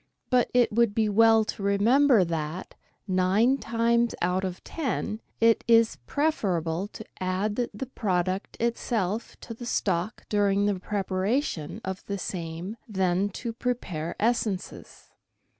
But 0.31 0.49
it 0.51 0.71
would 0.71 0.95
be 0.95 1.07
well 1.09 1.45
to 1.45 1.61
remember 1.61 2.23
that, 2.25 2.73
nine 3.07 3.59
times 3.59 4.15
out 4.19 4.43
of 4.43 4.63
ten, 4.63 5.21
it 5.39 5.63
is 5.67 5.97
preferable 6.07 6.87
to 6.93 7.05
add 7.19 7.55
the 7.71 7.85
product 7.85 8.57
itself 8.59 9.39
to 9.41 9.53
the 9.53 9.67
stock 9.67 10.23
during 10.27 10.65
the 10.65 10.79
preparation 10.79 11.81
of 11.85 12.03
the 12.07 12.17
same 12.17 12.77
than 12.89 13.29
to 13.29 13.53
prepare 13.53 14.15
essences. 14.19 15.11